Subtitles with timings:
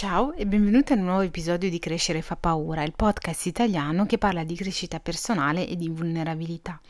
[0.00, 4.16] Ciao e benvenuti a un nuovo episodio di Crescere fa paura, il podcast italiano che
[4.16, 6.80] parla di crescita personale e di vulnerabilità.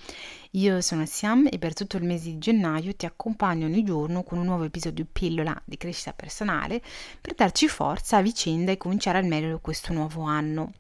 [0.53, 4.39] Io sono Siam e per tutto il mese di gennaio ti accompagno ogni giorno con
[4.39, 6.81] un nuovo episodio pillola di crescita personale
[7.21, 10.71] per darci forza a vicenda e cominciare al meglio questo nuovo anno.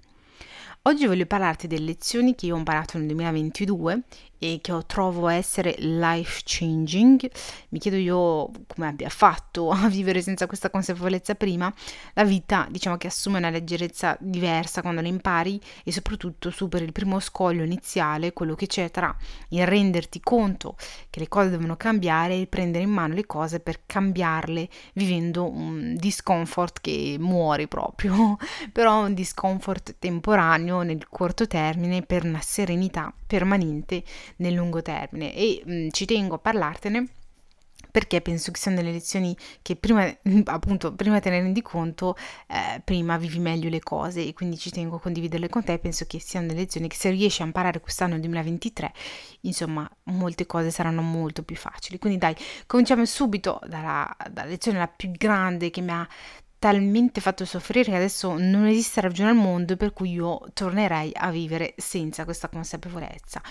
[0.85, 4.03] Oggi voglio parlarti delle lezioni che io ho imparato nel 2022
[4.43, 7.31] e che trovo essere life changing,
[7.69, 11.71] mi chiedo io come abbia fatto a vivere senza questa consapevolezza prima,
[12.15, 16.93] la vita diciamo che assume una leggerezza diversa quando la impari e soprattutto superi il
[16.93, 19.15] primo scoglio iniziale, quello che c'è tra
[19.49, 20.77] il renderti conto
[21.11, 25.97] che le cose devono cambiare e prendere in mano le cose per cambiarle vivendo un
[25.99, 28.39] discomfort che muore proprio,
[28.73, 34.03] però un discomfort temporaneo nel corto termine per una serenità permanente
[34.37, 37.09] nel lungo termine e mh, mm, ci tengo a parlartene
[37.91, 40.07] perché penso che siano delle lezioni che prima,
[40.45, 44.71] appunto, prima te ne rendi conto, eh, prima vivi meglio le cose e quindi ci
[44.71, 45.79] tengo a condividerle con te.
[45.79, 48.93] Penso che siano delle lezioni che se riesci a imparare quest'anno 2023,
[49.43, 51.99] insomma, molte cose saranno molto più facili.
[51.99, 52.35] Quindi dai,
[52.67, 56.09] cominciamo subito dalla, dalla lezione la più grande che mi ha
[56.61, 61.31] talmente fatto soffrire che adesso non esiste ragione al mondo per cui io tornerei a
[61.31, 63.43] vivere senza questa consapevolezza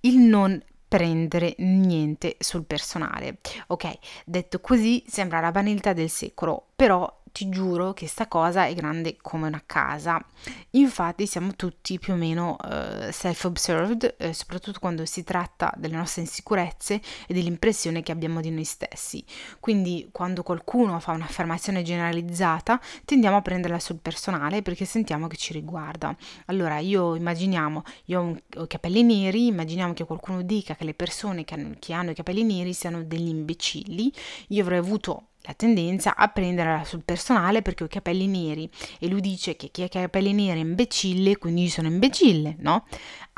[0.00, 3.38] il non prendere niente sul personale.
[3.68, 8.72] Ok, detto così sembra la banalità del secolo, però ti giuro che sta cosa è
[8.72, 10.24] grande come una casa.
[10.70, 16.22] Infatti siamo tutti più o meno uh, self-observed, eh, soprattutto quando si tratta delle nostre
[16.22, 19.22] insicurezze e dell'impressione che abbiamo di noi stessi.
[19.60, 25.52] Quindi quando qualcuno fa un'affermazione generalizzata tendiamo a prenderla sul personale perché sentiamo che ci
[25.52, 26.16] riguarda.
[26.46, 30.94] Allora io immaginiamo, io ho, ho i capelli neri, immaginiamo che qualcuno dica che le
[30.94, 34.10] persone che hanno, che hanno i capelli neri siano degli imbecilli.
[34.48, 39.08] Io avrei avuto la tendenza a prenderla sul personale perché ho i capelli neri e
[39.08, 42.84] lui dice che chi ha i capelli neri è imbecille, quindi io sono imbecille, no?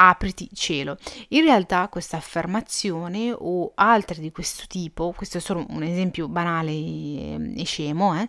[0.00, 0.96] apriti cielo.
[1.28, 6.70] In realtà questa affermazione o altre di questo tipo, questo è solo un esempio banale
[6.72, 8.28] e scemo, eh?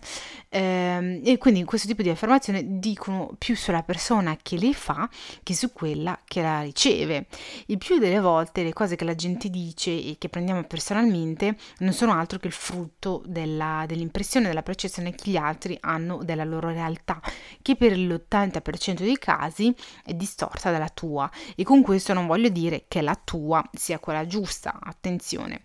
[0.49, 5.07] Ehm, e quindi questo tipo di affermazione dicono più sulla persona che le fa
[5.43, 7.27] che su quella che la riceve.
[7.67, 11.93] Il più delle volte le cose che la gente dice e che prendiamo personalmente non
[11.93, 16.69] sono altro che il frutto della, dell'impressione, della percezione che gli altri hanno della loro
[16.69, 17.21] realtà,
[17.61, 22.85] che per l'80% dei casi è distorta dalla tua e con questo non voglio dire
[22.87, 25.61] che la tua sia quella giusta, attenzione.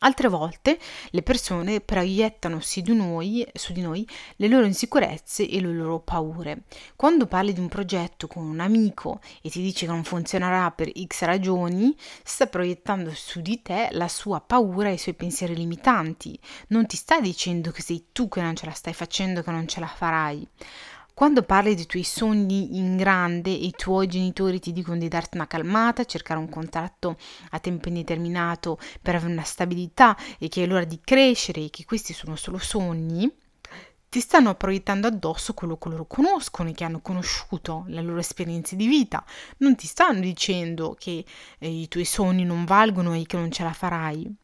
[0.00, 0.78] Altre volte
[1.10, 5.98] le persone proiettano su di, noi, su di noi le loro insicurezze e le loro
[5.98, 6.62] paure.
[6.94, 10.90] Quando parli di un progetto con un amico e ti dice che non funzionerà per
[10.92, 16.38] X ragioni, sta proiettando su di te la sua paura e i suoi pensieri limitanti.
[16.68, 19.66] Non ti sta dicendo che sei tu che non ce la stai facendo, che non
[19.66, 20.46] ce la farai.
[21.18, 25.36] Quando parli dei tuoi sogni in grande e i tuoi genitori ti dicono di darti
[25.36, 27.16] una calmata, cercare un contratto
[27.50, 31.84] a tempo indeterminato per avere una stabilità e che è l'ora di crescere e che
[31.84, 33.28] questi sono solo sogni,
[34.08, 38.76] ti stanno proiettando addosso quello che loro conoscono e che hanno conosciuto, le loro esperienze
[38.76, 39.24] di vita.
[39.56, 41.24] Non ti stanno dicendo che
[41.58, 44.36] eh, i tuoi sogni non valgono e che non ce la farai.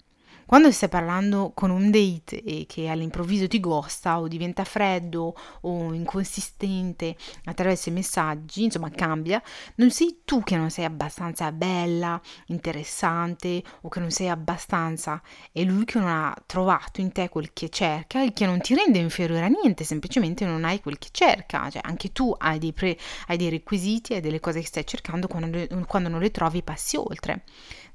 [0.46, 5.92] Quando stai parlando con un date e che all'improvviso ti gosta o diventa freddo o
[5.92, 9.42] inconsistente attraverso i messaggi, insomma cambia,
[9.76, 15.62] non sei tu che non sei abbastanza bella, interessante o che non sei abbastanza, è
[15.62, 18.98] lui che non ha trovato in te quel che cerca, il che non ti rende
[18.98, 22.98] inferiore a niente, semplicemente non hai quel che cerca, cioè anche tu hai dei, pre,
[23.28, 26.96] hai dei requisiti, hai delle cose che stai cercando, quando, quando non le trovi passi
[26.96, 27.44] oltre.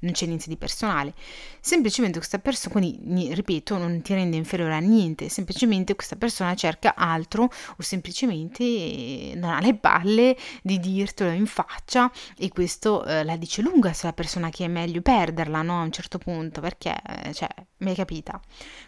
[0.01, 1.13] Non c'è niente di personale.
[1.59, 6.95] Semplicemente questa persona, quindi ripeto, non ti rende inferiore a niente, semplicemente questa persona cerca
[6.95, 13.35] altro o semplicemente non ha le palle di dirtelo in faccia e questo eh, la
[13.38, 15.79] dice lunga sulla persona che è meglio perderla, no?
[15.79, 18.39] A un certo punto, perché, eh, cioè, mi hai capita?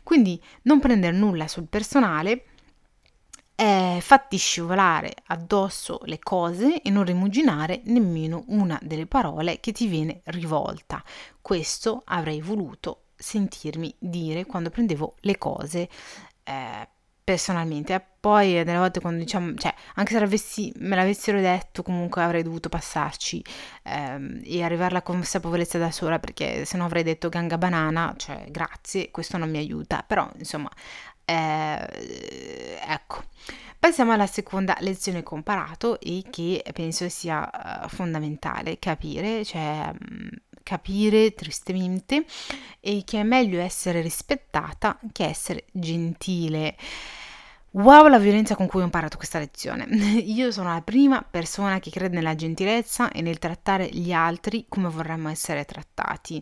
[0.04, 2.46] Quindi non prendere nulla sul personale
[3.62, 9.86] eh, fatti scivolare addosso le cose e non rimuginare nemmeno una delle parole che ti
[9.86, 11.04] viene rivolta.
[11.40, 15.88] Questo avrei voluto sentirmi dire quando prendevo le cose
[16.44, 16.88] eh,
[17.24, 18.04] personalmente.
[18.20, 22.70] Poi delle volte quando diciamo, cioè, anche se l'avessi, me l'avessero detto, comunque avrei dovuto
[22.70, 23.44] passarci
[23.84, 28.46] ehm, e arrivare alla consapevolezza da sola, perché se no avrei detto ganga banana, cioè
[28.50, 30.04] grazie, questo non mi aiuta.
[30.06, 30.70] Però, insomma,
[31.26, 33.24] eh, ecco.
[33.80, 37.50] Passiamo alla seconda lezione comparato e che penso sia
[37.84, 40.30] uh, fondamentale capire, cioè um,
[40.64, 42.26] capire tristemente
[42.80, 46.76] e che è meglio essere rispettata che essere gentile.
[47.74, 49.86] Wow la violenza con cui ho imparato questa lezione.
[50.26, 54.90] Io sono la prima persona che crede nella gentilezza e nel trattare gli altri come
[54.90, 56.42] vorremmo essere trattati,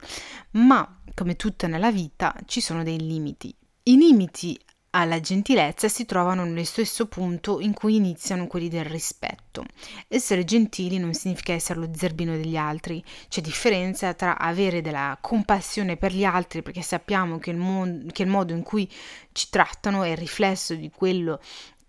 [0.51, 3.56] ma come tutto nella vita ci sono dei limiti.
[3.83, 4.60] I limiti
[4.91, 9.65] alla gentilezza si trovano nello stesso punto in cui iniziano quelli del rispetto.
[10.07, 15.97] Essere gentili non significa essere lo zerbino degli altri, c'è differenza tra avere della compassione
[15.97, 18.89] per gli altri perché sappiamo che il, mo- che il modo in cui
[19.31, 21.39] ci trattano è il riflesso di quello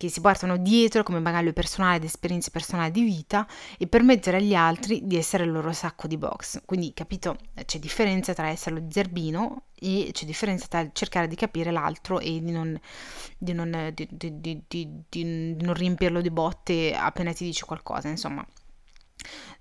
[0.00, 4.55] che si portano dietro come bagaglio personale ed esperienze personali di vita e permettere agli
[4.55, 6.62] altri di essere il loro sacco di box.
[6.64, 7.37] Quindi, capito,
[7.67, 12.41] c'è differenza tra essere lo zerbino e c'è differenza tra cercare di capire l'altro e
[12.43, 12.81] di non,
[13.37, 18.43] di non, di, di non riempirlo di botte appena ti dice qualcosa, insomma.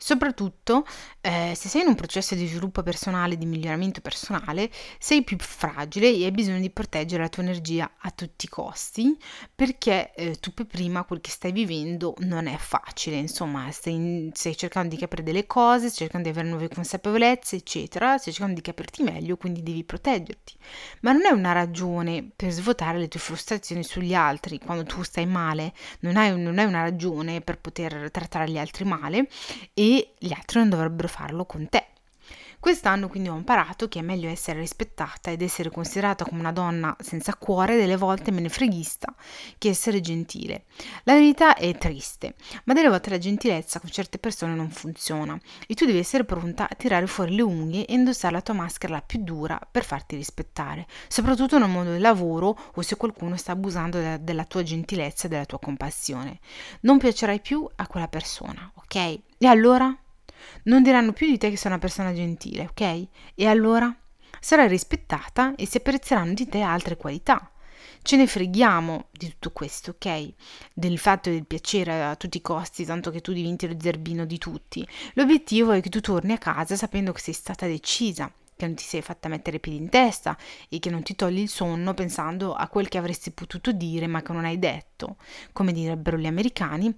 [0.01, 0.85] Soprattutto,
[1.19, 6.07] eh, se sei in un processo di sviluppo personale, di miglioramento personale, sei più fragile
[6.09, 9.17] e hai bisogno di proteggere la tua energia a tutti i costi,
[9.53, 14.55] perché eh, tu per prima quel che stai vivendo non è facile, insomma, stai, stai,
[14.55, 18.65] cercando di capire delle cose, stai cercando di avere nuove consapevolezze, eccetera, stai cercando di
[18.65, 20.53] capirti meglio, quindi devi proteggerti.
[21.01, 25.25] Ma non è una ragione per svuotare le tue frustrazioni sugli altri quando tu stai
[25.25, 29.27] male, non, hai, non è una ragione per poter trattare gli altri male
[29.73, 31.85] e gli altri non dovrebbero farlo con te.
[32.59, 36.93] Quest'anno quindi ho imparato che è meglio essere rispettata ed essere considerata come una donna
[36.99, 39.15] senza cuore, delle volte menefreghista,
[39.57, 40.65] che essere gentile.
[41.03, 42.35] La verità è triste,
[42.65, 46.67] ma delle volte la gentilezza con certe persone non funziona e tu devi essere pronta
[46.69, 50.17] a tirare fuori le unghie e indossare la tua maschera la più dura per farti
[50.17, 55.27] rispettare, soprattutto nel mondo del lavoro o se qualcuno sta abusando della, della tua gentilezza
[55.27, 56.39] e della tua compassione.
[56.81, 59.27] Non piacerai più a quella persona, ok?
[59.41, 59.97] E allora?
[60.63, 63.07] Non diranno più di te che sei una persona gentile, ok?
[63.35, 63.95] E allora?
[64.41, 67.49] Sarai rispettata e si apprezzeranno di te altre qualità.
[68.01, 70.33] Ce ne freghiamo di tutto questo, ok?
[70.73, 74.37] Del fatto del piacere a tutti i costi, tanto che tu diventi lo zerbino di
[74.37, 74.85] tutti.
[75.13, 78.83] L'obiettivo è che tu torni a casa sapendo che sei stata decisa, che non ti
[78.83, 80.37] sei fatta mettere i piedi in testa
[80.67, 84.21] e che non ti togli il sonno pensando a quel che avresti potuto dire ma
[84.21, 85.15] che non hai detto.
[85.53, 86.93] Come direbbero gli americani,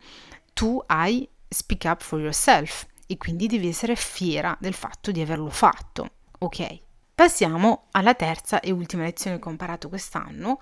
[0.53, 5.49] tu hai speak up for yourself e quindi devi essere fiera del fatto di averlo
[5.49, 6.11] fatto.
[6.39, 6.79] Ok.
[7.13, 10.59] Passiamo alla terza e ultima lezione che ho imparato quest'anno,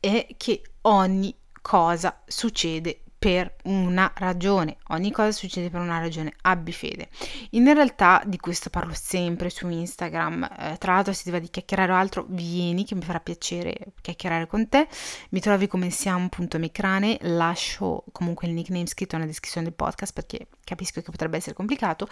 [0.00, 4.76] è che ogni cosa succede per una ragione.
[4.88, 7.08] Ogni cosa succede per una ragione, abbi fede.
[7.52, 10.42] In realtà di questo parlo sempre su Instagram.
[10.42, 13.94] Eh, tra l'altro, se ti va di chiacchierare o altro, vieni che mi farà piacere
[14.02, 14.86] chiacchierare con te.
[15.30, 17.16] Mi trovi come siamo.micrane.
[17.22, 22.06] Lascio comunque il nickname scritto nella descrizione del podcast perché capisco che potrebbe essere complicato.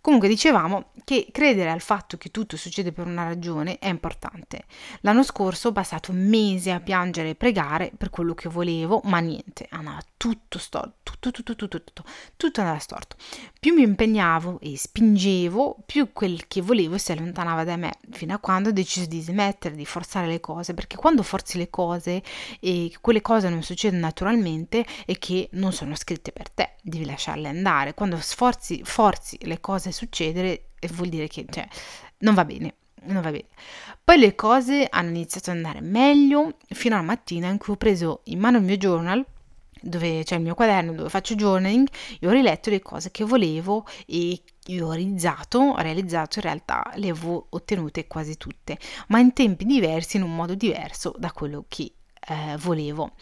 [0.00, 4.66] Comunque dicevamo che credere al fatto che tutto succede per una ragione è importante.
[5.00, 9.66] L'anno scorso ho passato mesi a piangere e pregare per quello che volevo, ma niente,
[9.70, 12.04] andava tutto tutto storto, tutto, tutto, tutto, tutto,
[12.36, 13.16] tutto andava storto.
[13.58, 18.38] Più mi impegnavo e spingevo, più quel che volevo si allontanava da me, fino a
[18.38, 22.22] quando ho deciso di smettere di forzare le cose, perché quando forzi le cose
[22.60, 27.48] e quelle cose non succedono naturalmente e che non sono scritte per te, devi lasciarle
[27.48, 27.94] andare.
[27.94, 31.66] Quando sforzi, forzi le cose a succedere, vuol dire che cioè,
[32.18, 32.74] non va bene,
[33.04, 33.48] non va bene.
[34.04, 38.20] Poi le cose hanno iniziato ad andare meglio fino alla mattina in cui ho preso
[38.24, 39.24] in mano il mio journal
[39.82, 41.88] dove c'è il mio quaderno dove faccio journaling
[42.20, 46.92] e ho riletto le cose che volevo e io ho realizzato, ho realizzato in realtà
[46.94, 51.64] le avevo ottenute quasi tutte, ma in tempi diversi, in un modo diverso da quello
[51.68, 51.92] che
[52.28, 53.12] eh, volevo.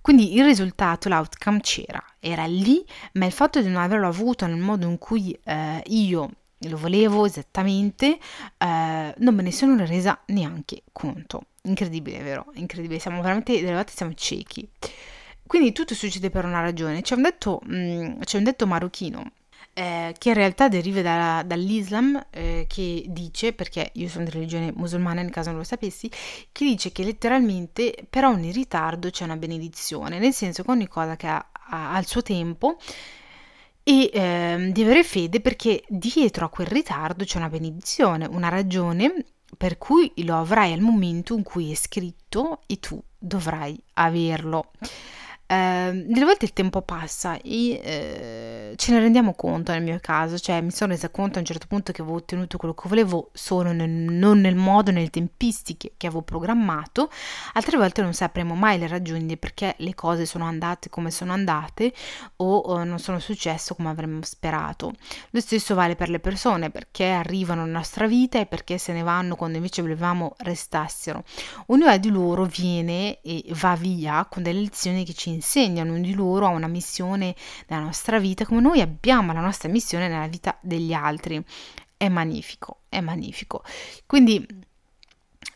[0.00, 2.84] Quindi il risultato, l'outcome c'era, era lì,
[3.14, 7.26] ma il fatto di non averlo avuto nel modo in cui eh, io lo volevo
[7.26, 8.18] esattamente,
[8.56, 11.46] eh, non me ne sono resa neanche conto.
[11.62, 12.46] Incredibile, vero?
[12.54, 14.68] Incredibile, siamo veramente, delle volte siamo ciechi.
[15.46, 17.02] Quindi tutto succede per una ragione.
[17.02, 19.32] C'è un detto, mh, mm, c'è un detto marocchino
[19.78, 24.72] eh, che in realtà deriva da, dall'Islam eh, che dice, perché io sono di religione
[24.74, 26.10] musulmana nel caso non lo sapessi,
[26.50, 31.16] che dice che letteralmente per ogni ritardo c'è una benedizione, nel senso che ogni cosa
[31.16, 32.78] che ha, ha, ha il suo tempo
[33.82, 39.12] e eh, di avere fede perché dietro a quel ritardo c'è una benedizione, una ragione
[39.58, 44.70] per cui lo avrai al momento in cui è scritto e tu dovrai averlo.
[45.48, 50.38] Eh, delle volte il tempo passa e eh, ce ne rendiamo conto nel mio caso,
[50.38, 53.30] cioè mi sono resa conto a un certo punto che avevo ottenuto quello che volevo
[53.32, 57.10] solo nel, non nel modo, nelle tempistiche che avevo programmato,
[57.52, 61.92] altre volte non sapremo mai le ragioni perché le cose sono andate come sono andate
[62.36, 64.94] o, o non sono successe come avremmo sperato.
[65.30, 69.02] Lo stesso vale per le persone perché arrivano nella nostra vita e perché se ne
[69.02, 71.22] vanno quando invece volevamo restassero.
[71.66, 76.46] Ognuna di loro viene e va via con delle lezioni che ci insegnano, di loro
[76.46, 77.34] ha una missione
[77.68, 81.42] nella nostra vita come noi abbiamo la nostra missione nella vita degli altri.
[81.96, 83.62] È magnifico, è magnifico.
[84.04, 84.44] Quindi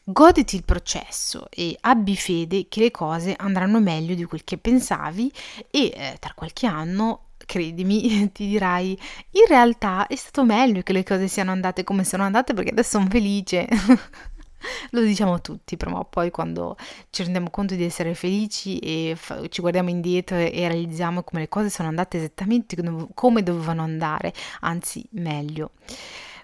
[0.04, 5.30] goditi il processo e abbi fede che le cose andranno meglio di quel che pensavi
[5.70, 8.98] e eh, tra qualche anno credimi, ti dirai,
[9.32, 12.98] in realtà è stato meglio che le cose siano andate come sono andate perché adesso
[12.98, 13.66] sono felice.
[14.90, 16.76] Lo diciamo tutti prima o poi quando
[17.10, 21.42] ci rendiamo conto di essere felici e fa- ci guardiamo indietro e, e realizziamo come
[21.42, 22.76] le cose sono andate esattamente
[23.14, 25.72] come dovevano andare, anzi meglio.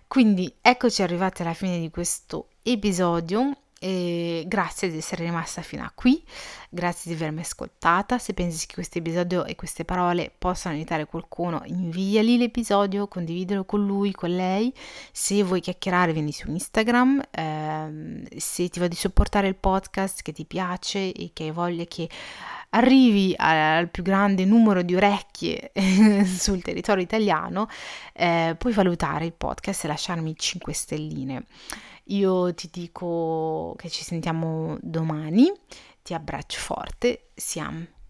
[0.07, 3.57] Quindi eccoci arrivati alla fine di questo episodio.
[3.87, 6.21] E grazie di essere rimasta fino a qui,
[6.69, 8.19] grazie di avermi ascoltata.
[8.19, 13.87] Se pensi che questo episodio e queste parole possano aiutare qualcuno, inviali l'episodio, condividilo con
[13.87, 14.75] lui, con lei.
[15.13, 17.23] Se vuoi chiacchierare, vieni su Instagram.
[17.31, 21.85] Eh, se ti va di supportare il podcast che ti piace e che hai voglia
[21.85, 22.09] che
[22.71, 25.71] arrivi al più grande numero di orecchie
[26.27, 27.69] sul territorio italiano,
[28.15, 31.45] eh, puoi valutare il podcast e lasciarmi 5 stelline.
[32.09, 35.51] Io ti dico che ci sentiamo domani,
[36.03, 37.85] ti abbraccio forte, siamo.